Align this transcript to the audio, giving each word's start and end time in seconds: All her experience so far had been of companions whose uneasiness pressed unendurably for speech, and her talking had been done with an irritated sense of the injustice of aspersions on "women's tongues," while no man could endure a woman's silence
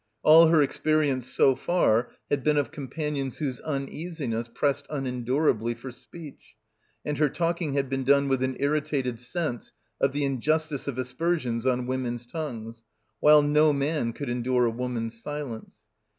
All 0.23 0.47
her 0.47 0.63
experience 0.63 1.27
so 1.27 1.55
far 1.55 2.09
had 2.31 2.43
been 2.43 2.57
of 2.57 2.71
companions 2.71 3.37
whose 3.37 3.59
uneasiness 3.59 4.49
pressed 4.51 4.87
unendurably 4.89 5.75
for 5.75 5.91
speech, 5.91 6.55
and 7.05 7.19
her 7.19 7.29
talking 7.29 7.73
had 7.73 7.87
been 7.87 8.03
done 8.03 8.27
with 8.27 8.41
an 8.41 8.57
irritated 8.59 9.19
sense 9.19 9.73
of 9.99 10.11
the 10.11 10.25
injustice 10.25 10.87
of 10.87 10.97
aspersions 10.97 11.67
on 11.67 11.85
"women's 11.85 12.25
tongues," 12.25 12.83
while 13.19 13.43
no 13.43 13.71
man 13.73 14.11
could 14.11 14.27
endure 14.27 14.65
a 14.65 14.71
woman's 14.71 15.21
silence 15.21 15.83